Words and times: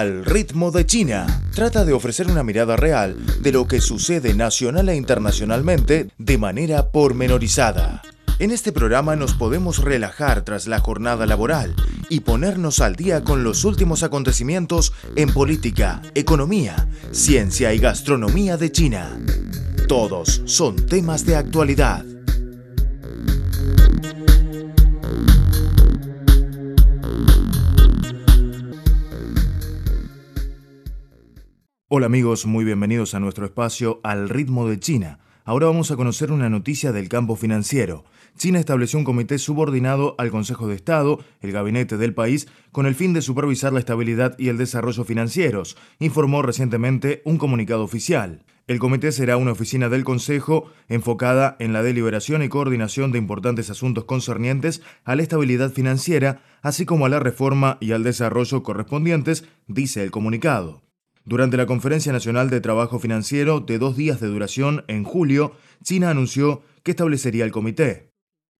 Al 0.00 0.24
ritmo 0.24 0.70
de 0.70 0.86
China, 0.86 1.26
trata 1.54 1.84
de 1.84 1.92
ofrecer 1.92 2.26
una 2.28 2.42
mirada 2.42 2.74
real 2.74 3.18
de 3.42 3.52
lo 3.52 3.68
que 3.68 3.82
sucede 3.82 4.32
nacional 4.32 4.88
e 4.88 4.96
internacionalmente 4.96 6.08
de 6.16 6.38
manera 6.38 6.90
pormenorizada. 6.90 8.00
En 8.38 8.50
este 8.50 8.72
programa 8.72 9.14
nos 9.14 9.34
podemos 9.34 9.84
relajar 9.84 10.42
tras 10.42 10.66
la 10.66 10.80
jornada 10.80 11.26
laboral 11.26 11.74
y 12.08 12.20
ponernos 12.20 12.80
al 12.80 12.96
día 12.96 13.24
con 13.24 13.44
los 13.44 13.66
últimos 13.66 14.02
acontecimientos 14.02 14.94
en 15.16 15.34
política, 15.34 16.00
economía, 16.14 16.88
ciencia 17.10 17.74
y 17.74 17.78
gastronomía 17.78 18.56
de 18.56 18.72
China. 18.72 19.20
Todos 19.86 20.40
son 20.46 20.76
temas 20.76 21.26
de 21.26 21.36
actualidad. 21.36 22.06
Hola 31.92 32.06
amigos, 32.06 32.46
muy 32.46 32.64
bienvenidos 32.64 33.16
a 33.16 33.18
nuestro 33.18 33.44
espacio 33.44 33.98
Al 34.04 34.28
ritmo 34.28 34.68
de 34.68 34.78
China. 34.78 35.18
Ahora 35.44 35.66
vamos 35.66 35.90
a 35.90 35.96
conocer 35.96 36.30
una 36.30 36.48
noticia 36.48 36.92
del 36.92 37.08
campo 37.08 37.34
financiero. 37.34 38.04
China 38.38 38.60
estableció 38.60 38.96
un 38.96 39.04
comité 39.04 39.38
subordinado 39.38 40.14
al 40.16 40.30
Consejo 40.30 40.68
de 40.68 40.76
Estado, 40.76 41.18
el 41.40 41.50
gabinete 41.50 41.96
del 41.96 42.14
país, 42.14 42.46
con 42.70 42.86
el 42.86 42.94
fin 42.94 43.12
de 43.12 43.22
supervisar 43.22 43.72
la 43.72 43.80
estabilidad 43.80 44.38
y 44.38 44.50
el 44.50 44.56
desarrollo 44.56 45.02
financieros, 45.02 45.76
informó 45.98 46.42
recientemente 46.42 47.22
un 47.24 47.38
comunicado 47.38 47.82
oficial. 47.82 48.44
El 48.68 48.78
comité 48.78 49.10
será 49.10 49.36
una 49.36 49.50
oficina 49.50 49.88
del 49.88 50.04
Consejo 50.04 50.70
enfocada 50.88 51.56
en 51.58 51.72
la 51.72 51.82
deliberación 51.82 52.44
y 52.44 52.48
coordinación 52.48 53.10
de 53.10 53.18
importantes 53.18 53.68
asuntos 53.68 54.04
concernientes 54.04 54.80
a 55.04 55.16
la 55.16 55.22
estabilidad 55.22 55.72
financiera, 55.72 56.40
así 56.62 56.86
como 56.86 57.06
a 57.06 57.08
la 57.08 57.18
reforma 57.18 57.78
y 57.80 57.90
al 57.90 58.04
desarrollo 58.04 58.62
correspondientes, 58.62 59.44
dice 59.66 60.04
el 60.04 60.12
comunicado. 60.12 60.82
Durante 61.30 61.56
la 61.56 61.66
Conferencia 61.66 62.12
Nacional 62.12 62.50
de 62.50 62.60
Trabajo 62.60 62.98
Financiero 62.98 63.60
de 63.60 63.78
dos 63.78 63.96
días 63.96 64.18
de 64.18 64.26
duración 64.26 64.82
en 64.88 65.04
julio, 65.04 65.52
China 65.80 66.10
anunció 66.10 66.62
que 66.82 66.90
establecería 66.90 67.44
el 67.44 67.52
comité. 67.52 68.10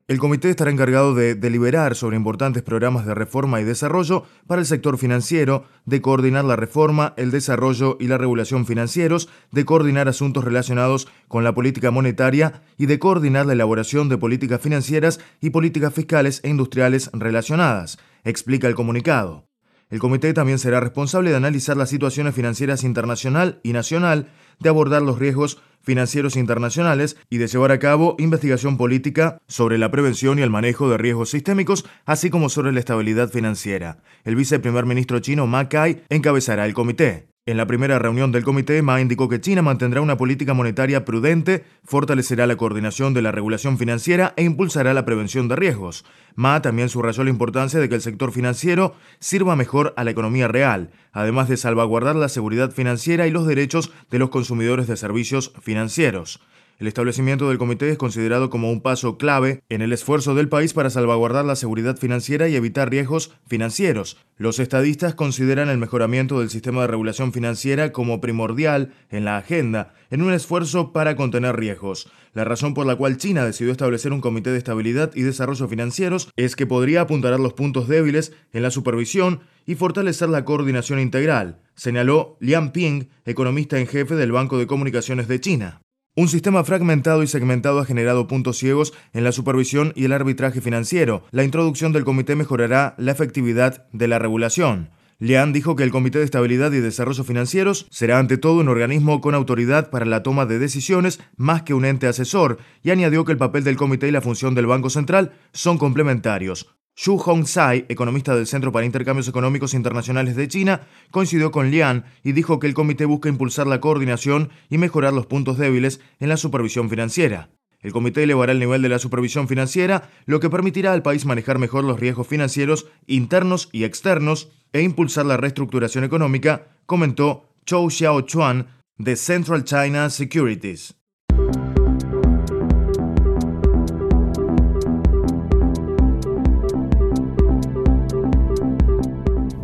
El 0.06 0.20
comité 0.20 0.50
estará 0.50 0.70
encargado 0.70 1.16
de 1.16 1.34
deliberar 1.34 1.96
sobre 1.96 2.16
importantes 2.16 2.62
programas 2.62 3.06
de 3.06 3.14
reforma 3.16 3.60
y 3.60 3.64
desarrollo 3.64 4.22
para 4.46 4.60
el 4.60 4.66
sector 4.66 4.98
financiero, 4.98 5.64
de 5.84 6.00
coordinar 6.00 6.44
la 6.44 6.54
reforma, 6.54 7.12
el 7.16 7.32
desarrollo 7.32 7.96
y 7.98 8.06
la 8.06 8.18
regulación 8.18 8.64
financieros, 8.66 9.28
de 9.50 9.64
coordinar 9.64 10.06
asuntos 10.06 10.44
relacionados 10.44 11.08
con 11.26 11.42
la 11.42 11.52
política 11.52 11.90
monetaria 11.90 12.62
y 12.78 12.86
de 12.86 13.00
coordinar 13.00 13.46
la 13.46 13.54
elaboración 13.54 14.08
de 14.08 14.16
políticas 14.16 14.60
financieras 14.60 15.18
y 15.40 15.50
políticas 15.50 15.92
fiscales 15.92 16.40
e 16.44 16.50
industriales 16.50 17.10
relacionadas, 17.14 17.98
explica 18.22 18.68
el 18.68 18.76
comunicado. 18.76 19.49
El 19.90 19.98
comité 19.98 20.32
también 20.32 20.60
será 20.60 20.78
responsable 20.78 21.30
de 21.30 21.36
analizar 21.36 21.76
las 21.76 21.90
situaciones 21.90 22.34
financieras 22.34 22.84
internacional 22.84 23.58
y 23.64 23.72
nacional, 23.72 24.28
de 24.60 24.68
abordar 24.68 25.02
los 25.02 25.18
riesgos 25.18 25.60
financieros 25.82 26.36
internacionales 26.36 27.16
y 27.28 27.38
de 27.38 27.48
llevar 27.48 27.72
a 27.72 27.78
cabo 27.78 28.14
investigación 28.18 28.76
política 28.76 29.38
sobre 29.48 29.78
la 29.78 29.90
prevención 29.90 30.38
y 30.38 30.42
el 30.42 30.50
manejo 30.50 30.88
de 30.88 30.98
riesgos 30.98 31.30
sistémicos, 31.30 31.84
así 32.04 32.30
como 32.30 32.48
sobre 32.48 32.72
la 32.72 32.80
estabilidad 32.80 33.30
financiera. 33.30 33.98
El 34.24 34.36
viceprimer 34.36 34.86
ministro 34.86 35.18
chino 35.18 35.46
Ma 35.46 35.68
Kai 35.68 36.02
encabezará 36.08 36.66
el 36.66 36.74
comité. 36.74 37.29
En 37.50 37.56
la 37.56 37.66
primera 37.66 37.98
reunión 37.98 38.30
del 38.30 38.44
comité, 38.44 38.80
Ma 38.80 39.00
indicó 39.00 39.28
que 39.28 39.40
China 39.40 39.60
mantendrá 39.60 40.00
una 40.00 40.16
política 40.16 40.54
monetaria 40.54 41.04
prudente, 41.04 41.64
fortalecerá 41.82 42.46
la 42.46 42.54
coordinación 42.54 43.12
de 43.12 43.22
la 43.22 43.32
regulación 43.32 43.76
financiera 43.76 44.34
e 44.36 44.44
impulsará 44.44 44.94
la 44.94 45.04
prevención 45.04 45.48
de 45.48 45.56
riesgos. 45.56 46.04
Ma 46.36 46.62
también 46.62 46.88
subrayó 46.88 47.24
la 47.24 47.30
importancia 47.30 47.80
de 47.80 47.88
que 47.88 47.96
el 47.96 48.02
sector 48.02 48.30
financiero 48.30 48.94
sirva 49.18 49.56
mejor 49.56 49.94
a 49.96 50.04
la 50.04 50.12
economía 50.12 50.46
real, 50.46 50.92
además 51.10 51.48
de 51.48 51.56
salvaguardar 51.56 52.14
la 52.14 52.28
seguridad 52.28 52.70
financiera 52.70 53.26
y 53.26 53.32
los 53.32 53.48
derechos 53.48 53.90
de 54.12 54.20
los 54.20 54.30
consumidores 54.30 54.86
de 54.86 54.96
servicios 54.96 55.52
financieros. 55.60 56.40
El 56.80 56.86
establecimiento 56.86 57.46
del 57.46 57.58
comité 57.58 57.90
es 57.90 57.98
considerado 57.98 58.48
como 58.48 58.72
un 58.72 58.80
paso 58.80 59.18
clave 59.18 59.62
en 59.68 59.82
el 59.82 59.92
esfuerzo 59.92 60.34
del 60.34 60.48
país 60.48 60.72
para 60.72 60.88
salvaguardar 60.88 61.44
la 61.44 61.54
seguridad 61.54 61.98
financiera 61.98 62.48
y 62.48 62.56
evitar 62.56 62.88
riesgos 62.88 63.32
financieros. 63.46 64.16
Los 64.38 64.58
estadistas 64.58 65.14
consideran 65.14 65.68
el 65.68 65.76
mejoramiento 65.76 66.40
del 66.40 66.48
sistema 66.48 66.80
de 66.80 66.86
regulación 66.86 67.34
financiera 67.34 67.92
como 67.92 68.22
primordial 68.22 68.94
en 69.10 69.26
la 69.26 69.36
agenda, 69.36 69.92
en 70.08 70.22
un 70.22 70.32
esfuerzo 70.32 70.90
para 70.94 71.16
contener 71.16 71.54
riesgos. 71.54 72.10
La 72.32 72.44
razón 72.44 72.72
por 72.72 72.86
la 72.86 72.96
cual 72.96 73.18
China 73.18 73.44
decidió 73.44 73.72
establecer 73.72 74.14
un 74.14 74.22
comité 74.22 74.50
de 74.50 74.56
estabilidad 74.56 75.10
y 75.14 75.20
desarrollo 75.20 75.68
financieros 75.68 76.30
es 76.36 76.56
que 76.56 76.66
podría 76.66 77.02
apuntar 77.02 77.38
los 77.38 77.52
puntos 77.52 77.88
débiles 77.88 78.32
en 78.54 78.62
la 78.62 78.70
supervisión 78.70 79.40
y 79.66 79.74
fortalecer 79.74 80.30
la 80.30 80.46
coordinación 80.46 80.98
integral, 80.98 81.60
señaló 81.74 82.38
Liang 82.40 82.72
Ping, 82.72 83.08
economista 83.26 83.78
en 83.78 83.86
jefe 83.86 84.14
del 84.14 84.32
Banco 84.32 84.56
de 84.56 84.66
Comunicaciones 84.66 85.28
de 85.28 85.40
China. 85.40 85.82
Un 86.20 86.28
sistema 86.28 86.62
fragmentado 86.64 87.22
y 87.22 87.26
segmentado 87.26 87.78
ha 87.78 87.86
generado 87.86 88.26
puntos 88.26 88.58
ciegos 88.58 88.92
en 89.14 89.24
la 89.24 89.32
supervisión 89.32 89.94
y 89.96 90.04
el 90.04 90.12
arbitraje 90.12 90.60
financiero. 90.60 91.24
La 91.30 91.44
introducción 91.44 91.94
del 91.94 92.04
comité 92.04 92.36
mejorará 92.36 92.94
la 92.98 93.12
efectividad 93.12 93.86
de 93.94 94.06
la 94.06 94.18
regulación. 94.18 94.90
Lian 95.22 95.52
dijo 95.52 95.76
que 95.76 95.82
el 95.82 95.90
Comité 95.90 96.18
de 96.18 96.24
Estabilidad 96.24 96.72
y 96.72 96.80
Desarrollo 96.80 97.24
Financieros 97.24 97.86
será 97.90 98.18
ante 98.18 98.38
todo 98.38 98.60
un 98.60 98.68
organismo 98.68 99.20
con 99.20 99.34
autoridad 99.34 99.90
para 99.90 100.06
la 100.06 100.22
toma 100.22 100.46
de 100.46 100.58
decisiones 100.58 101.20
más 101.36 101.62
que 101.62 101.74
un 101.74 101.84
ente 101.84 102.06
asesor 102.06 102.56
y 102.82 102.90
añadió 102.90 103.26
que 103.26 103.32
el 103.32 103.38
papel 103.38 103.62
del 103.62 103.76
comité 103.76 104.08
y 104.08 104.12
la 104.12 104.22
función 104.22 104.54
del 104.54 104.66
Banco 104.66 104.88
Central 104.88 105.32
son 105.52 105.76
complementarios. 105.76 106.74
Xu 106.96 107.20
Hongsai, 107.22 107.84
economista 107.90 108.34
del 108.34 108.46
Centro 108.46 108.72
para 108.72 108.86
Intercambios 108.86 109.28
Económicos 109.28 109.74
Internacionales 109.74 110.36
de 110.36 110.48
China, 110.48 110.88
coincidió 111.10 111.50
con 111.50 111.70
Lian 111.70 112.06
y 112.24 112.32
dijo 112.32 112.58
que 112.58 112.66
el 112.66 112.72
comité 112.72 113.04
busca 113.04 113.28
impulsar 113.28 113.66
la 113.66 113.80
coordinación 113.80 114.48
y 114.70 114.78
mejorar 114.78 115.12
los 115.12 115.26
puntos 115.26 115.58
débiles 115.58 116.00
en 116.18 116.30
la 116.30 116.38
supervisión 116.38 116.88
financiera. 116.88 117.50
El 117.82 117.92
comité 117.92 118.24
elevará 118.24 118.52
el 118.52 118.58
nivel 118.58 118.82
de 118.82 118.90
la 118.90 118.98
supervisión 118.98 119.48
financiera, 119.48 120.10
lo 120.26 120.38
que 120.38 120.50
permitirá 120.50 120.92
al 120.92 121.02
país 121.02 121.24
manejar 121.24 121.58
mejor 121.58 121.84
los 121.84 121.98
riesgos 121.98 122.26
financieros 122.26 122.86
internos 123.06 123.70
y 123.72 123.84
externos 123.84 124.50
e 124.72 124.82
impulsar 124.82 125.24
la 125.24 125.38
reestructuración 125.38 126.04
económica, 126.04 126.68
comentó 126.84 127.48
Chou 127.64 127.88
Xiao 127.88 128.20
Chuan 128.22 128.66
de 128.98 129.16
Central 129.16 129.64
China 129.64 130.10
Securities. 130.10 130.94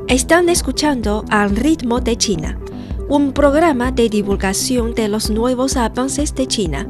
Están 0.08 0.48
escuchando 0.48 1.24
Al 1.28 1.54
ritmo 1.54 2.00
de 2.00 2.16
China, 2.16 2.58
un 3.08 3.32
programa 3.34 3.92
de 3.92 4.08
divulgación 4.08 4.94
de 4.94 5.08
los 5.08 5.28
nuevos 5.28 5.76
avances 5.76 6.34
de 6.34 6.46
China, 6.46 6.86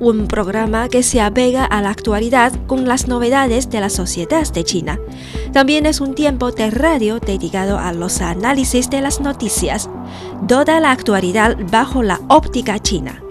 un 0.00 0.28
programa 0.28 0.88
que 0.88 1.02
se 1.02 1.20
apega 1.20 1.64
a 1.64 1.82
la 1.82 1.90
actualidad 1.90 2.52
con 2.66 2.86
las 2.86 3.08
novedades 3.08 3.70
de 3.70 3.80
la 3.80 3.90
sociedad 3.90 4.46
de 4.52 4.64
China. 4.64 4.98
También 5.52 5.86
es 5.86 6.00
un 6.00 6.14
tiempo 6.14 6.52
de 6.52 6.70
radio 6.70 7.18
dedicado 7.18 7.78
a 7.78 7.92
los 7.92 8.20
análisis 8.20 8.90
de 8.90 9.00
las 9.00 9.20
noticias, 9.20 9.88
toda 10.46 10.80
la 10.80 10.90
actualidad 10.90 11.56
bajo 11.70 12.02
la 12.02 12.20
óptica 12.28 12.78
china. 12.78 13.25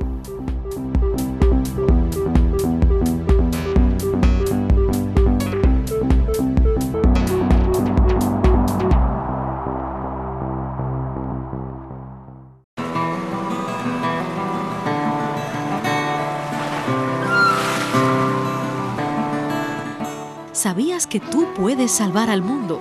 ¿Sabías 20.55 21.05
que 21.05 21.19
tú 21.19 21.47
puedes 21.53 21.91
salvar 21.91 22.29
al 22.29 22.41
mundo? 22.41 22.79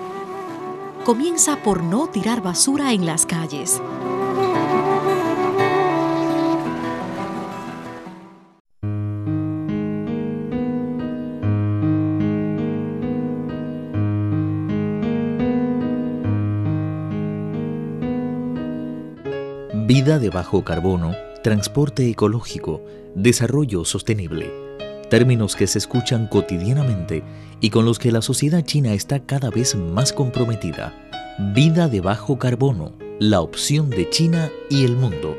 Comienza 1.05 1.57
por 1.57 1.83
no 1.83 2.07
tirar 2.07 2.41
basura 2.41 2.93
en 2.93 3.05
las 3.05 3.27
calles. 3.27 3.83
Vida 19.89 20.21
de 20.21 20.31
bajo 20.31 20.63
carbono, 20.63 21.17
transporte 21.43 22.09
ecológico, 22.09 22.83
desarrollo 23.17 23.85
sostenible. 23.85 24.64
Términos 25.09 25.55
que 25.55 25.67
se 25.67 25.79
escuchan 25.79 26.27
cotidianamente 26.27 27.23
y 27.61 27.71
con 27.71 27.85
los 27.85 27.99
que 27.99 28.11
la 28.11 28.23
sociedad 28.23 28.63
china 28.63 28.95
está 28.95 29.21
cada 29.21 29.51
vez 29.51 29.75
más 29.75 30.13
comprometida. 30.13 30.95
Vida 31.55 31.89
de 31.89 32.01
bajo 32.01 32.39
carbono, 32.39 32.93
la 33.19 33.41
opción 33.41 33.91
de 33.91 34.09
China 34.09 34.51
y 34.71 34.85
el 34.85 34.97
mundo. 34.97 35.37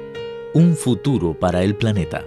Un 0.53 0.75
futuro 0.75 1.37
para 1.37 1.63
el 1.63 1.75
planeta. 1.75 2.23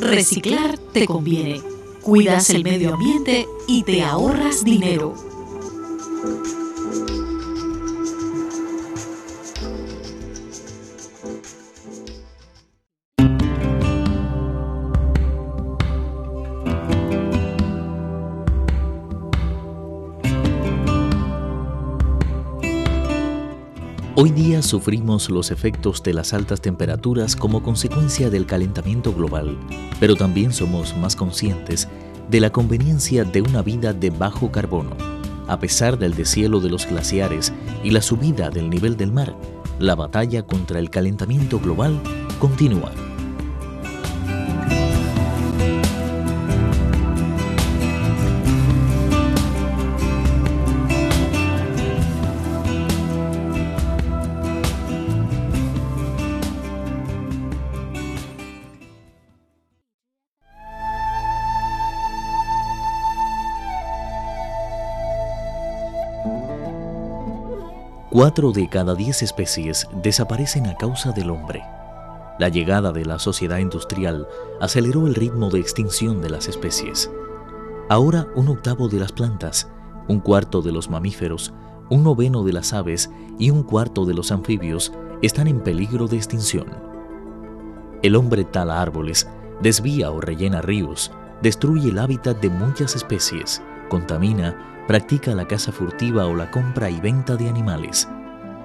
Reciclar 0.00 0.76
te 0.92 1.06
conviene. 1.06 1.79
Cuidas 2.02 2.48
el 2.50 2.64
medio 2.64 2.94
ambiente 2.94 3.46
y 3.66 3.82
te 3.82 4.02
ahorras 4.02 4.64
dinero. 4.64 5.29
Hoy 24.22 24.32
día 24.32 24.60
sufrimos 24.60 25.30
los 25.30 25.50
efectos 25.50 26.02
de 26.02 26.12
las 26.12 26.34
altas 26.34 26.60
temperaturas 26.60 27.34
como 27.34 27.62
consecuencia 27.62 28.28
del 28.28 28.44
calentamiento 28.44 29.14
global, 29.14 29.56
pero 29.98 30.14
también 30.14 30.52
somos 30.52 30.94
más 30.94 31.16
conscientes 31.16 31.88
de 32.28 32.40
la 32.40 32.50
conveniencia 32.50 33.24
de 33.24 33.40
una 33.40 33.62
vida 33.62 33.94
de 33.94 34.10
bajo 34.10 34.52
carbono. 34.52 34.94
A 35.48 35.58
pesar 35.58 35.98
del 35.98 36.12
deshielo 36.12 36.60
de 36.60 36.68
los 36.68 36.86
glaciares 36.86 37.54
y 37.82 37.92
la 37.92 38.02
subida 38.02 38.50
del 38.50 38.68
nivel 38.68 38.98
del 38.98 39.10
mar, 39.10 39.34
la 39.78 39.94
batalla 39.94 40.42
contra 40.42 40.80
el 40.80 40.90
calentamiento 40.90 41.58
global 41.58 41.98
continúa. 42.38 42.92
Cuatro 68.20 68.52
de 68.52 68.68
cada 68.68 68.94
diez 68.94 69.22
especies 69.22 69.88
desaparecen 70.02 70.66
a 70.66 70.74
causa 70.74 71.10
del 71.10 71.30
hombre. 71.30 71.62
La 72.38 72.50
llegada 72.50 72.92
de 72.92 73.06
la 73.06 73.18
sociedad 73.18 73.56
industrial 73.56 74.28
aceleró 74.60 75.06
el 75.06 75.14
ritmo 75.14 75.48
de 75.48 75.58
extinción 75.58 76.20
de 76.20 76.28
las 76.28 76.46
especies. 76.46 77.10
Ahora 77.88 78.26
un 78.34 78.48
octavo 78.48 78.88
de 78.88 79.00
las 79.00 79.12
plantas, 79.12 79.70
un 80.06 80.20
cuarto 80.20 80.60
de 80.60 80.70
los 80.70 80.90
mamíferos, 80.90 81.54
un 81.88 82.04
noveno 82.04 82.44
de 82.44 82.52
las 82.52 82.74
aves 82.74 83.10
y 83.38 83.48
un 83.48 83.62
cuarto 83.62 84.04
de 84.04 84.12
los 84.12 84.32
anfibios 84.32 84.92
están 85.22 85.46
en 85.46 85.60
peligro 85.60 86.06
de 86.06 86.18
extinción. 86.18 86.66
El 88.02 88.16
hombre 88.16 88.44
tala 88.44 88.82
árboles, 88.82 89.30
desvía 89.62 90.10
o 90.10 90.20
rellena 90.20 90.60
ríos, 90.60 91.10
destruye 91.40 91.88
el 91.88 91.98
hábitat 91.98 92.38
de 92.38 92.50
muchas 92.50 92.96
especies, 92.96 93.62
contamina, 93.88 94.69
practica 94.90 95.36
la 95.36 95.46
caza 95.46 95.70
furtiva 95.70 96.26
o 96.26 96.34
la 96.34 96.50
compra 96.50 96.90
y 96.90 96.98
venta 96.98 97.36
de 97.36 97.48
animales. 97.48 98.08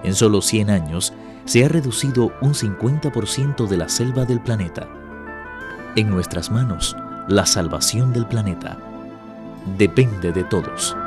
En 0.03 0.15
solo 0.15 0.41
100 0.41 0.71
años 0.71 1.13
se 1.45 1.63
ha 1.63 1.67
reducido 1.67 2.31
un 2.41 2.55
50% 2.55 3.67
de 3.67 3.77
la 3.77 3.87
selva 3.87 4.25
del 4.25 4.41
planeta. 4.41 4.87
En 5.95 6.09
nuestras 6.09 6.49
manos, 6.49 6.97
la 7.27 7.45
salvación 7.45 8.11
del 8.11 8.25
planeta 8.25 8.79
depende 9.77 10.31
de 10.31 10.43
todos. 10.45 10.97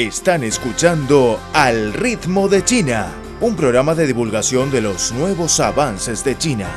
Están 0.00 0.44
escuchando 0.44 1.38
Al 1.52 1.92
ritmo 1.92 2.48
de 2.48 2.64
China, 2.64 3.12
un 3.42 3.54
programa 3.54 3.94
de 3.94 4.06
divulgación 4.06 4.70
de 4.70 4.80
los 4.80 5.12
nuevos 5.12 5.60
avances 5.60 6.24
de 6.24 6.38
China. 6.38 6.70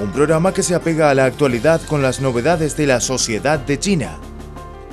Un 0.00 0.10
programa 0.12 0.54
que 0.54 0.62
se 0.62 0.74
apega 0.74 1.10
a 1.10 1.14
la 1.14 1.26
actualidad 1.26 1.82
con 1.82 2.00
las 2.00 2.22
novedades 2.22 2.78
de 2.78 2.86
la 2.86 3.00
sociedad 3.00 3.58
de 3.58 3.78
China. 3.78 4.16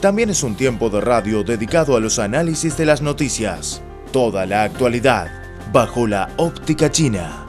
También 0.01 0.29
es 0.29 0.43
un 0.43 0.55
tiempo 0.55 0.89
de 0.89 0.99
radio 0.99 1.45
dedicado 1.45 1.95
a 1.95 2.01
los 2.01 2.19
análisis 2.19 2.75
de 2.75 2.87
las 2.87 3.01
noticias. 3.01 3.81
Toda 4.11 4.45
la 4.45 4.63
actualidad 4.63 5.31
bajo 5.71 6.07
la 6.07 6.27
óptica 6.35 6.91
china. 6.91 7.46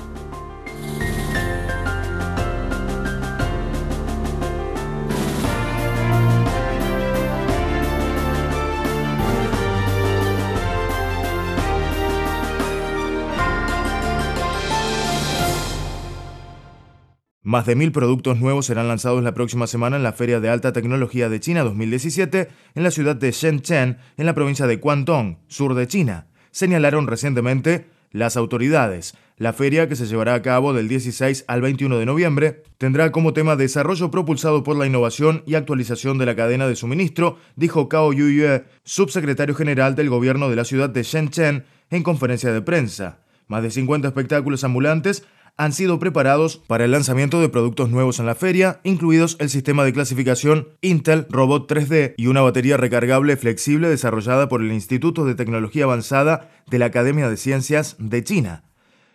Más 17.49 17.64
de 17.64 17.76
mil 17.76 17.93
productos 17.93 18.38
nuevos 18.38 18.67
serán 18.67 18.88
lanzados 18.88 19.25
la 19.25 19.33
próxima 19.33 19.67
semana 19.67 19.97
en 19.97 20.02
la 20.02 20.12
Feria 20.12 20.38
de 20.38 20.50
Alta 20.50 20.75
Tecnología 20.75 21.31
de 21.31 21.40
China 21.40 21.64
2017 21.64 22.47
en 22.75 22.83
la 22.83 22.90
ciudad 22.90 23.17
de 23.17 23.31
Shenzhen, 23.31 23.97
en 24.19 24.26
la 24.26 24.35
provincia 24.35 24.67
de 24.67 24.76
Guangdong, 24.76 25.38
sur 25.47 25.73
de 25.73 25.87
China, 25.87 26.26
señalaron 26.50 27.07
recientemente 27.07 27.87
las 28.11 28.37
autoridades. 28.37 29.14
La 29.38 29.55
feria, 29.55 29.88
que 29.88 29.97
se 29.97 30.05
llevará 30.05 30.35
a 30.35 30.43
cabo 30.43 30.75
del 30.75 30.88
16 30.88 31.47
al 31.49 31.62
21 31.62 31.97
de 31.97 32.05
noviembre, 32.05 32.64
tendrá 32.76 33.12
como 33.12 33.33
tema 33.33 33.57
desarrollo 33.57 34.11
propulsado 34.11 34.62
por 34.62 34.76
la 34.76 34.87
innovación 34.87 35.43
y 35.47 35.55
actualización 35.55 36.19
de 36.19 36.26
la 36.26 36.37
cadena 36.37 36.69
de 36.69 36.76
suministro, 36.76 37.38
dijo 37.57 37.88
Cao 37.88 38.12
Yuyue, 38.12 38.64
subsecretario 38.85 39.55
general 39.55 39.95
del 39.95 40.11
gobierno 40.11 40.50
de 40.50 40.57
la 40.57 40.67
ciudad 40.67 40.90
de 40.90 41.02
Shenzhen, 41.02 41.64
en 41.88 42.02
conferencia 42.02 42.52
de 42.52 42.61
prensa. 42.61 43.21
Más 43.47 43.62
de 43.62 43.71
50 43.71 44.07
espectáculos 44.07 44.62
ambulantes 44.62 45.25
han 45.59 45.73
sido 45.73 45.99
preparados 45.99 46.57
para 46.57 46.85
el 46.85 46.93
lanzamiento 46.93 47.41
de 47.41 47.49
productos 47.49 47.91
nuevos 47.91 48.21
en 48.21 48.27
la 48.27 48.37
feria, 48.37 48.81
incluidos 48.85 49.37
el 49.41 49.50
sistema 49.50 49.85
de 49.85 49.93
clasificación 49.93 50.69
Intel 50.81 51.27
Robot 51.29 51.69
3D 51.71 52.15
y 52.17 52.29
una 52.29 52.43
batería 52.43 52.77
recargable 52.77 53.37
flexible 53.37 53.88
desarrollada 53.88 54.49
por 54.49 54.62
el 54.62 54.73
Instituto 54.73 55.25
de 55.25 55.35
Tecnología 55.35 55.85
Avanzada 55.85 56.49
de 56.71 56.79
la 56.79 56.87
Academia 56.87 57.29
de 57.29 57.37
Ciencias 57.37 57.97
de 57.99 58.23
China. 58.23 58.62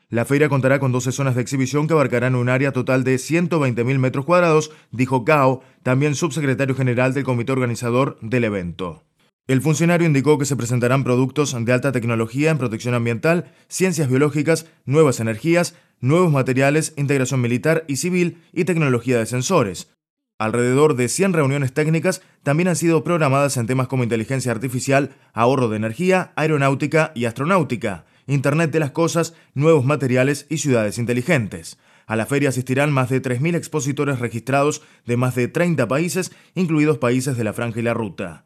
La 0.10 0.26
feria 0.26 0.50
contará 0.50 0.80
con 0.80 0.92
12 0.92 1.14
zonas 1.14 1.36
de 1.36 1.42
exhibición 1.42 1.88
que 1.88 1.94
abarcarán 1.94 2.36
un 2.36 2.50
área 2.50 2.74
total 2.74 3.06
de 3.06 3.16
120.000 3.16 3.98
metros 3.98 4.26
cuadrados, 4.26 4.70
dijo 4.92 5.24
Gao, 5.24 5.64
también 5.82 6.14
subsecretario 6.14 6.76
general 6.76 7.14
del 7.14 7.24
comité 7.24 7.54
organizador 7.54 8.18
del 8.22 8.44
evento. 8.44 9.02
El 9.46 9.62
funcionario 9.62 10.08
indicó 10.08 10.38
que 10.38 10.46
se 10.46 10.56
presentarán 10.56 11.04
productos 11.04 11.54
de 11.66 11.74
alta 11.74 11.92
tecnología 11.92 12.50
en 12.50 12.58
protección 12.58 12.94
ambiental, 12.94 13.52
ciencias 13.68 14.08
biológicas, 14.08 14.68
nuevas 14.86 15.20
energías, 15.20 15.76
nuevos 16.00 16.32
materiales, 16.32 16.94
integración 16.96 17.42
militar 17.42 17.84
y 17.90 17.98
civil 17.98 18.42
y 18.54 18.64
tecnología 18.64 19.20
de 19.20 19.26
sensores. 19.26 19.94
Alrededor 20.40 20.96
de 20.96 21.10
100 21.10 21.34
reuniones 21.34 21.74
técnicas 21.74 22.22
también 22.42 22.70
han 22.70 22.78
sido 22.78 23.04
programadas 23.04 23.58
en 23.58 23.68
temas 23.68 23.90
como 23.90 24.04
inteligencia 24.04 24.52
artificial, 24.52 25.12
ahorro 25.34 25.68
de 25.68 25.76
energía, 25.76 26.32
aeronáutica 26.38 27.12
y 27.14 27.26
astronáutica, 27.26 28.06
Internet 28.28 28.72
de 28.72 28.80
las 28.80 28.92
Cosas, 28.92 29.34
nuevos 29.54 29.84
materiales 29.84 30.46
y 30.50 30.60
ciudades 30.60 30.98
inteligentes. 30.98 31.78
A 32.08 32.16
la 32.16 32.26
feria 32.26 32.50
asistirán 32.50 32.94
más 32.94 33.10
de 33.10 33.22
3.000 33.22 33.56
expositores 33.56 34.20
registrados 34.20 34.82
de 35.06 35.18
más 35.18 35.36
de 35.36 35.50
30 35.50 35.86
países, 35.90 36.32
incluidos 36.56 36.98
países 36.98 37.36
de 37.36 37.44
la 37.44 37.52
Franja 37.52 37.82
y 37.82 37.84
la 37.84 37.94
Ruta. 37.94 38.46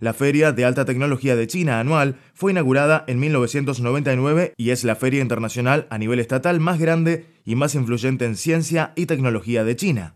La 0.00 0.14
Feria 0.14 0.52
de 0.52 0.64
Alta 0.64 0.84
Tecnología 0.84 1.34
de 1.34 1.48
China 1.48 1.80
anual 1.80 2.16
fue 2.32 2.52
inaugurada 2.52 3.04
en 3.08 3.18
1999 3.18 4.54
y 4.56 4.70
es 4.70 4.84
la 4.84 4.94
feria 4.94 5.20
internacional 5.20 5.88
a 5.90 5.98
nivel 5.98 6.20
estatal 6.20 6.60
más 6.60 6.78
grande 6.78 7.26
y 7.44 7.56
más 7.56 7.74
influyente 7.74 8.24
en 8.24 8.36
ciencia 8.36 8.92
y 8.94 9.06
tecnología 9.06 9.64
de 9.64 9.74
China. 9.74 10.14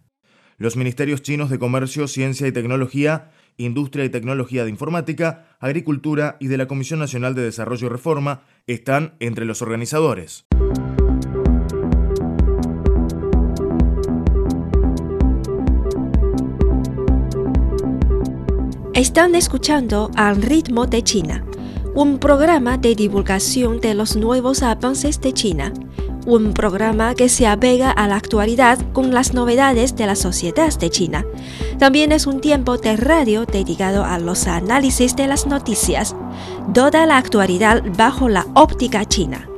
Los 0.57 0.77
ministerios 0.77 1.23
chinos 1.23 1.51
de 1.51 1.59
Comercio, 1.59 2.07
Ciencia 2.07 2.47
y 2.47 2.53
Tecnología 2.53 3.33
Industria 3.57 4.05
y 4.05 4.11
Tecnología 4.11 4.65
de 4.65 4.71
Informática, 4.71 5.47
Agricultura 5.61 6.37
y 6.41 6.49
de 6.49 6.57
la 6.57 6.67
Comisión 6.67 7.01
Nacional 7.01 7.35
de 7.35 7.43
Desarrollo 7.43 7.87
y 7.87 7.91
Reforma 7.91 8.43
están 8.67 9.15
entre 9.21 9.45
los 9.45 9.63
organizadores. 9.63 10.47
Están 19.03 19.35
escuchando 19.35 20.13
Al 20.15 20.41
ritmo 20.41 20.87
de 20.87 21.03
China, 21.03 21.45
un 21.93 22.19
programa 22.19 22.79
de 22.79 22.95
divulgación 22.95 23.81
de 23.81 23.95
los 23.95 24.15
nuevos 24.15 24.63
avances 24.63 25.21
de 25.21 25.33
China, 25.33 25.73
un 26.25 26.55
programa 26.55 27.17
que 27.17 27.29
se 27.29 27.49
apega 27.49 27.91
a 27.91 28.07
la 28.07 28.15
actualidad 28.15 28.79
con 28.93 29.13
las 29.13 29.35
novedades 29.35 29.97
de 29.97 30.07
la 30.07 30.15
sociedad 30.15 30.73
de 30.79 30.89
China. 30.89 31.27
También 31.81 32.13
es 32.13 32.29
un 32.29 32.41
tiempo 32.41 32.79
de 32.79 32.97
radio 32.97 33.45
dedicado 33.45 34.05
a 34.05 34.21
los 34.21 34.47
análisis 34.47 35.17
de 35.17 35.27
las 35.27 35.49
noticias, 35.49 36.15
toda 36.73 37.05
la 37.05 37.17
actualidad 37.17 37.83
bajo 37.99 38.29
la 38.29 38.47
óptica 38.55 39.05
china. 39.05 39.52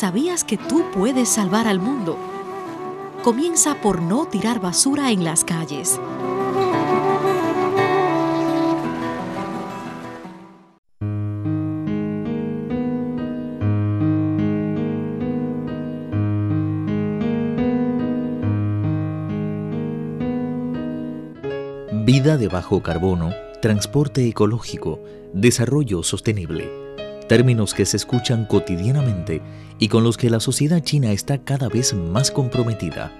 ¿Sabías 0.00 0.44
que 0.44 0.56
tú 0.56 0.82
puedes 0.94 1.28
salvar 1.28 1.68
al 1.68 1.78
mundo? 1.78 2.16
Comienza 3.22 3.82
por 3.82 4.00
no 4.00 4.24
tirar 4.24 4.58
basura 4.58 5.10
en 5.10 5.24
las 5.24 5.44
calles. 5.44 6.00
Vida 22.06 22.38
de 22.38 22.48
bajo 22.48 22.82
carbono, 22.82 23.34
transporte 23.60 24.26
ecológico, 24.26 24.98
desarrollo 25.34 26.02
sostenible 26.02 26.89
términos 27.30 27.74
que 27.74 27.86
se 27.86 27.96
escuchan 27.96 28.44
cotidianamente 28.44 29.40
y 29.78 29.86
con 29.86 30.02
los 30.02 30.16
que 30.16 30.28
la 30.30 30.40
sociedad 30.40 30.80
china 30.82 31.12
está 31.12 31.38
cada 31.38 31.68
vez 31.68 31.94
más 31.94 32.32
comprometida. 32.32 33.12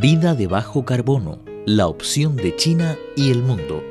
Vida 0.00 0.36
de 0.36 0.46
bajo 0.46 0.84
carbono, 0.84 1.40
la 1.66 1.88
opción 1.88 2.36
de 2.36 2.54
China 2.54 2.96
y 3.16 3.32
el 3.32 3.42
mundo. 3.42 3.82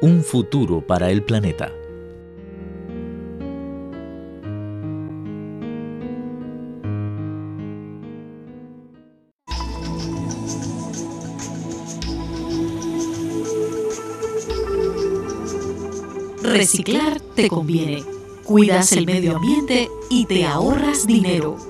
Un 0.00 0.24
futuro 0.24 0.86
para 0.86 1.10
el 1.10 1.22
planeta. 1.22 1.70
Reciclar 16.42 17.20
te 17.20 17.50
conviene 17.50 18.02
cuidas 18.50 18.90
el 18.90 19.06
medio 19.06 19.36
ambiente 19.36 19.92
y 20.08 20.26
te 20.26 20.44
ahorras 20.44 21.06
dinero. 21.06 21.69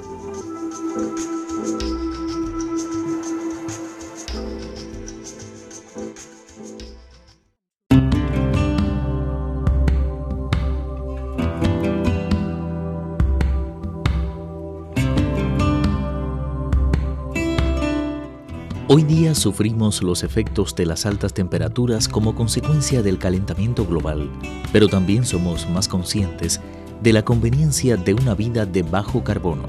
Sufrimos 19.40 20.02
los 20.02 20.22
efectos 20.22 20.74
de 20.76 20.86
las 20.86 21.06
altas 21.06 21.34
temperaturas 21.34 22.08
como 22.08 22.34
consecuencia 22.34 23.02
del 23.02 23.18
calentamiento 23.18 23.84
global, 23.84 24.30
pero 24.72 24.88
también 24.88 25.24
somos 25.24 25.68
más 25.68 25.88
conscientes 25.88 26.60
de 27.02 27.12
la 27.12 27.24
conveniencia 27.24 27.96
de 27.96 28.14
una 28.14 28.34
vida 28.34 28.66
de 28.66 28.82
bajo 28.82 29.24
carbono. 29.24 29.68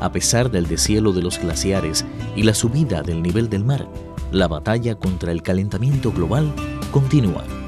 A 0.00 0.10
pesar 0.10 0.50
del 0.50 0.66
deshielo 0.66 1.12
de 1.12 1.22
los 1.22 1.38
glaciares 1.38 2.06
y 2.34 2.42
la 2.42 2.54
subida 2.54 3.02
del 3.02 3.22
nivel 3.22 3.50
del 3.50 3.64
mar, 3.64 3.86
la 4.32 4.48
batalla 4.48 4.94
contra 4.94 5.30
el 5.30 5.42
calentamiento 5.42 6.10
global 6.10 6.52
continúa. 6.90 7.59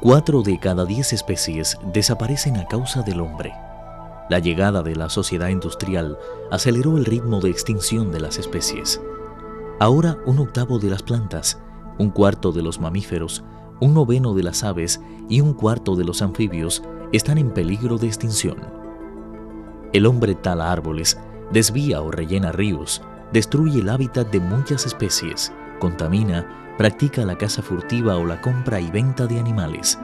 Cuatro 0.00 0.42
de 0.42 0.60
cada 0.60 0.84
diez 0.84 1.12
especies 1.12 1.76
desaparecen 1.92 2.56
a 2.56 2.66
causa 2.66 3.02
del 3.02 3.20
hombre. 3.20 3.52
La 4.30 4.38
llegada 4.38 4.84
de 4.84 4.94
la 4.94 5.08
sociedad 5.08 5.48
industrial 5.48 6.16
aceleró 6.52 6.96
el 6.96 7.04
ritmo 7.04 7.40
de 7.40 7.50
extinción 7.50 8.12
de 8.12 8.20
las 8.20 8.38
especies. 8.38 9.00
Ahora 9.80 10.16
un 10.24 10.38
octavo 10.38 10.78
de 10.78 10.88
las 10.88 11.02
plantas, 11.02 11.58
un 11.98 12.10
cuarto 12.10 12.52
de 12.52 12.62
los 12.62 12.78
mamíferos, 12.78 13.42
un 13.80 13.92
noveno 13.92 14.34
de 14.34 14.44
las 14.44 14.62
aves 14.62 15.00
y 15.28 15.40
un 15.40 15.52
cuarto 15.52 15.96
de 15.96 16.04
los 16.04 16.22
anfibios 16.22 16.84
están 17.12 17.36
en 17.36 17.50
peligro 17.50 17.98
de 17.98 18.06
extinción. 18.06 18.58
El 19.92 20.06
hombre 20.06 20.36
tala 20.36 20.70
árboles, 20.70 21.18
desvía 21.50 22.02
o 22.02 22.12
rellena 22.12 22.52
ríos, 22.52 23.02
destruye 23.32 23.80
el 23.80 23.88
hábitat 23.88 24.30
de 24.30 24.38
muchas 24.38 24.86
especies, 24.86 25.52
contamina, 25.78 26.74
practica 26.76 27.24
la 27.24 27.36
caza 27.36 27.62
furtiva 27.62 28.16
o 28.16 28.24
la 28.24 28.40
compra 28.40 28.80
y 28.80 28.90
venta 28.90 29.26
de 29.26 29.38
animales. 29.38 29.98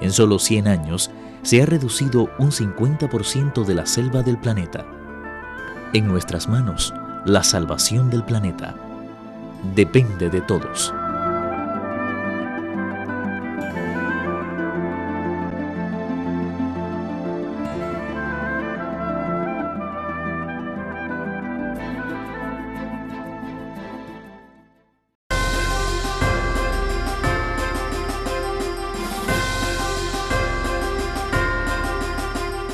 En 0.00 0.12
solo 0.12 0.38
100 0.38 0.68
años 0.68 1.10
se 1.42 1.62
ha 1.62 1.66
reducido 1.66 2.30
un 2.38 2.50
50% 2.50 3.64
de 3.64 3.74
la 3.74 3.86
selva 3.86 4.22
del 4.22 4.38
planeta. 4.38 4.84
En 5.92 6.06
nuestras 6.06 6.48
manos, 6.48 6.94
la 7.24 7.42
salvación 7.42 8.10
del 8.10 8.24
planeta 8.24 8.74
depende 9.74 10.30
de 10.30 10.40
todos. 10.40 10.94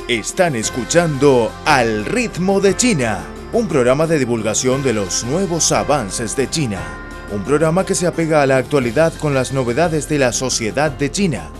Están 0.09 0.55
escuchando 0.55 1.51
Al 1.65 2.05
ritmo 2.05 2.61
de 2.61 2.77
China, 2.77 3.25
un 3.53 3.67
programa 3.67 4.07
de 4.07 4.21
divulgación 4.21 4.81
de 4.85 4.93
los 4.93 5.25
nuevos 5.25 5.73
avances 5.73 6.37
de 6.37 6.49
China. 6.49 6.79
Un 7.33 7.43
programa 7.43 7.85
que 7.85 7.97
se 7.97 8.07
apega 8.07 8.41
a 8.41 8.47
la 8.47 8.57
actualidad 8.57 9.13
con 9.15 9.35
las 9.35 9.53
novedades 9.53 10.09
de 10.09 10.21
la 10.21 10.31
sociedad 10.31 10.93
de 10.93 11.11
China. 11.11 11.51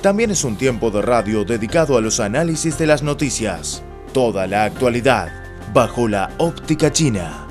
También 0.00 0.30
es 0.30 0.44
un 0.44 0.54
tiempo 0.54 0.92
de 0.92 1.02
radio 1.02 1.44
dedicado 1.44 1.98
a 1.98 2.00
los 2.00 2.20
análisis 2.20 2.78
de 2.78 2.86
las 2.86 3.02
noticias. 3.02 3.82
Toda 4.12 4.46
la 4.46 4.62
actualidad 4.62 5.32
bajo 5.74 6.06
la 6.06 6.30
óptica 6.38 6.92
china. 6.92 7.41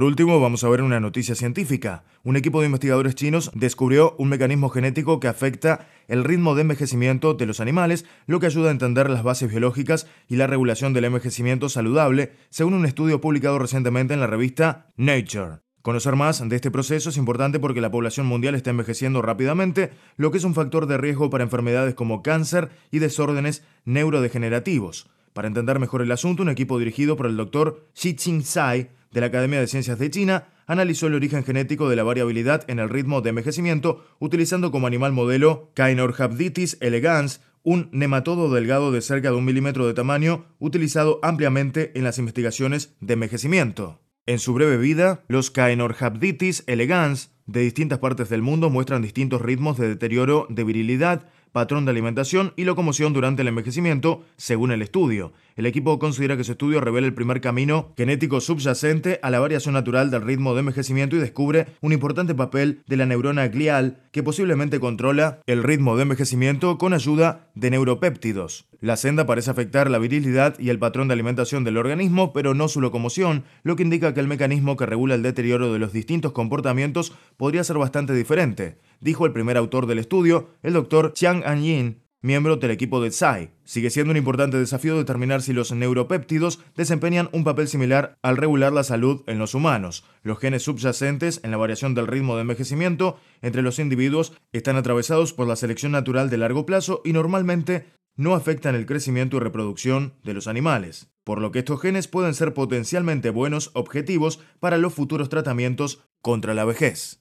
Por 0.00 0.06
último, 0.06 0.40
vamos 0.40 0.64
a 0.64 0.68
ver 0.70 0.80
una 0.80 0.98
noticia 0.98 1.34
científica. 1.34 2.04
Un 2.24 2.38
equipo 2.38 2.60
de 2.60 2.66
investigadores 2.68 3.14
chinos 3.14 3.50
descubrió 3.54 4.14
un 4.16 4.30
mecanismo 4.30 4.70
genético 4.70 5.20
que 5.20 5.28
afecta 5.28 5.88
el 6.08 6.24
ritmo 6.24 6.54
de 6.54 6.62
envejecimiento 6.62 7.34
de 7.34 7.44
los 7.44 7.60
animales, 7.60 8.06
lo 8.26 8.40
que 8.40 8.46
ayuda 8.46 8.70
a 8.70 8.72
entender 8.72 9.10
las 9.10 9.22
bases 9.22 9.50
biológicas 9.50 10.06
y 10.26 10.36
la 10.36 10.46
regulación 10.46 10.94
del 10.94 11.04
envejecimiento 11.04 11.68
saludable, 11.68 12.32
según 12.48 12.72
un 12.72 12.86
estudio 12.86 13.20
publicado 13.20 13.58
recientemente 13.58 14.14
en 14.14 14.20
la 14.20 14.26
revista 14.26 14.90
Nature. 14.96 15.58
Conocer 15.82 16.16
más 16.16 16.48
de 16.48 16.56
este 16.56 16.70
proceso 16.70 17.10
es 17.10 17.18
importante 17.18 17.60
porque 17.60 17.82
la 17.82 17.90
población 17.90 18.24
mundial 18.24 18.54
está 18.54 18.70
envejeciendo 18.70 19.20
rápidamente, 19.20 19.90
lo 20.16 20.30
que 20.30 20.38
es 20.38 20.44
un 20.44 20.54
factor 20.54 20.86
de 20.86 20.96
riesgo 20.96 21.28
para 21.28 21.44
enfermedades 21.44 21.92
como 21.92 22.22
cáncer 22.22 22.70
y 22.90 23.00
desórdenes 23.00 23.64
neurodegenerativos. 23.84 25.10
Para 25.32 25.48
entender 25.48 25.78
mejor 25.78 26.02
el 26.02 26.12
asunto, 26.12 26.42
un 26.42 26.48
equipo 26.48 26.78
dirigido 26.78 27.16
por 27.16 27.26
el 27.26 27.36
doctor 27.36 27.88
Xi 27.94 28.16
Sai 28.42 28.90
de 29.12 29.20
la 29.20 29.26
Academia 29.26 29.60
de 29.60 29.66
Ciencias 29.66 29.98
de 29.98 30.10
China 30.10 30.48
analizó 30.66 31.08
el 31.08 31.14
origen 31.14 31.44
genético 31.44 31.88
de 31.88 31.96
la 31.96 32.04
variabilidad 32.04 32.64
en 32.68 32.78
el 32.78 32.88
ritmo 32.88 33.20
de 33.20 33.30
envejecimiento 33.30 34.04
utilizando 34.18 34.70
como 34.70 34.86
animal 34.86 35.12
modelo 35.12 35.70
Caenorhabditis 35.74 36.78
elegans, 36.80 37.40
un 37.62 37.88
nematodo 37.92 38.52
delgado 38.52 38.92
de 38.92 39.02
cerca 39.02 39.30
de 39.30 39.36
un 39.36 39.44
milímetro 39.44 39.86
de 39.86 39.94
tamaño 39.94 40.46
utilizado 40.58 41.18
ampliamente 41.22 41.92
en 41.96 42.04
las 42.04 42.18
investigaciones 42.18 42.94
de 43.00 43.14
envejecimiento. 43.14 44.00
En 44.26 44.38
su 44.38 44.54
breve 44.54 44.76
vida, 44.76 45.24
los 45.28 45.50
Caenorhabditis 45.50 46.62
elegans 46.66 47.32
de 47.46 47.62
distintas 47.62 47.98
partes 47.98 48.28
del 48.28 48.42
mundo 48.42 48.70
muestran 48.70 49.02
distintos 49.02 49.42
ritmos 49.42 49.76
de 49.76 49.88
deterioro 49.88 50.46
de 50.50 50.62
virilidad, 50.62 51.26
patrón 51.52 51.84
de 51.84 51.90
alimentación 51.90 52.52
y 52.56 52.64
locomoción 52.64 53.12
durante 53.12 53.42
el 53.42 53.48
envejecimiento, 53.48 54.22
según 54.36 54.72
el 54.72 54.82
estudio. 54.82 55.32
El 55.56 55.66
equipo 55.66 55.98
considera 55.98 56.36
que 56.36 56.44
su 56.44 56.52
estudio 56.52 56.80
revela 56.80 57.06
el 57.06 57.14
primer 57.14 57.40
camino 57.40 57.92
genético 57.96 58.40
subyacente 58.40 59.18
a 59.22 59.30
la 59.30 59.40
variación 59.40 59.74
natural 59.74 60.10
del 60.10 60.22
ritmo 60.22 60.54
de 60.54 60.60
envejecimiento 60.60 61.16
y 61.16 61.20
descubre 61.20 61.66
un 61.80 61.92
importante 61.92 62.34
papel 62.34 62.82
de 62.86 62.96
la 62.96 63.06
neurona 63.06 63.48
glial 63.48 63.98
que 64.12 64.22
posiblemente 64.22 64.80
controla 64.80 65.40
el 65.46 65.62
ritmo 65.62 65.96
de 65.96 66.02
envejecimiento 66.02 66.78
con 66.78 66.94
ayuda 66.94 67.50
de 67.54 67.70
neuropéptidos. 67.70 68.66
La 68.80 68.96
senda 68.96 69.26
parece 69.26 69.50
afectar 69.50 69.90
la 69.90 69.98
virilidad 69.98 70.58
y 70.58 70.70
el 70.70 70.78
patrón 70.78 71.08
de 71.08 71.14
alimentación 71.14 71.64
del 71.64 71.76
organismo, 71.76 72.32
pero 72.32 72.54
no 72.54 72.66
su 72.66 72.80
locomoción, 72.80 73.44
lo 73.62 73.76
que 73.76 73.82
indica 73.82 74.14
que 74.14 74.20
el 74.20 74.28
mecanismo 74.28 74.78
que 74.78 74.86
regula 74.86 75.14
el 75.14 75.22
deterioro 75.22 75.70
de 75.70 75.78
los 75.78 75.92
distintos 75.92 76.32
comportamientos 76.32 77.12
podría 77.36 77.62
ser 77.62 77.76
bastante 77.76 78.14
diferente, 78.14 78.78
dijo 79.00 79.26
el 79.26 79.32
primer 79.32 79.56
autor 79.56 79.86
del 79.86 79.98
estudio, 79.98 80.50
el 80.62 80.74
doctor 80.74 81.12
Chiang 81.12 81.42
An-yin, 81.44 82.02
miembro 82.22 82.56
del 82.56 82.70
equipo 82.70 83.00
de 83.00 83.10
Tsai. 83.10 83.50
Sigue 83.64 83.90
siendo 83.90 84.10
un 84.10 84.16
importante 84.16 84.58
desafío 84.58 84.96
determinar 84.96 85.42
si 85.42 85.52
los 85.52 85.72
neuropéptidos 85.72 86.60
desempeñan 86.76 87.30
un 87.32 87.44
papel 87.44 87.68
similar 87.68 88.18
al 88.22 88.36
regular 88.36 88.72
la 88.72 88.84
salud 88.84 89.22
en 89.26 89.38
los 89.38 89.54
humanos. 89.54 90.04
Los 90.22 90.38
genes 90.38 90.62
subyacentes 90.62 91.40
en 91.42 91.50
la 91.50 91.56
variación 91.56 91.94
del 91.94 92.06
ritmo 92.06 92.36
de 92.36 92.42
envejecimiento 92.42 93.18
entre 93.40 93.62
los 93.62 93.78
individuos 93.78 94.34
están 94.52 94.76
atravesados 94.76 95.32
por 95.32 95.46
la 95.46 95.56
selección 95.56 95.92
natural 95.92 96.28
de 96.30 96.38
largo 96.38 96.66
plazo 96.66 97.00
y 97.04 97.12
normalmente 97.12 97.86
no 98.16 98.34
afectan 98.34 98.74
el 98.74 98.86
crecimiento 98.86 99.38
y 99.38 99.40
reproducción 99.40 100.14
de 100.22 100.34
los 100.34 100.46
animales, 100.46 101.10
por 101.24 101.40
lo 101.40 101.52
que 101.52 101.60
estos 101.60 101.80
genes 101.80 102.06
pueden 102.06 102.34
ser 102.34 102.52
potencialmente 102.52 103.30
buenos 103.30 103.70
objetivos 103.72 104.40
para 104.58 104.76
los 104.76 104.92
futuros 104.92 105.30
tratamientos 105.30 106.02
contra 106.20 106.52
la 106.52 106.66
vejez. 106.66 107.20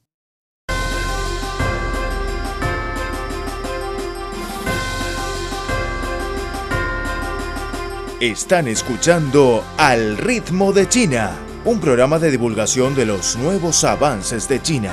Están 8.19 8.67
escuchando 8.67 9.63
Al 9.77 10.17
ritmo 10.17 10.73
de 10.73 10.89
China, 10.89 11.31
un 11.63 11.79
programa 11.79 12.19
de 12.19 12.29
divulgación 12.29 12.93
de 12.93 13.05
los 13.05 13.37
nuevos 13.37 13.85
avances 13.85 14.49
de 14.49 14.61
China, 14.61 14.91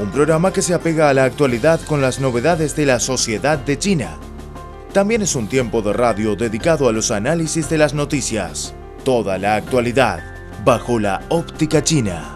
un 0.00 0.10
programa 0.10 0.52
que 0.52 0.60
se 0.60 0.74
apega 0.74 1.08
a 1.08 1.14
la 1.14 1.22
actualidad 1.22 1.80
con 1.86 2.00
las 2.02 2.18
novedades 2.18 2.74
de 2.74 2.86
la 2.86 2.98
sociedad 2.98 3.58
de 3.58 3.78
China. 3.78 4.18
También 4.92 5.22
es 5.22 5.36
un 5.36 5.46
tiempo 5.46 5.82
de 5.82 5.92
radio 5.92 6.34
dedicado 6.34 6.88
a 6.88 6.92
los 6.92 7.12
análisis 7.12 7.70
de 7.70 7.78
las 7.78 7.94
noticias, 7.94 8.74
toda 9.04 9.38
la 9.38 9.54
actualidad, 9.54 10.24
bajo 10.64 10.98
la 10.98 11.22
óptica 11.28 11.80
china. 11.84 12.33